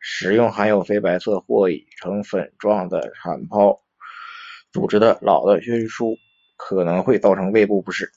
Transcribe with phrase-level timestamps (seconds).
[0.00, 3.78] 食用含有非白色或已成粉状的产孢
[4.72, 6.16] 组织的老的菌株
[6.56, 8.10] 可能会造成胃部不适。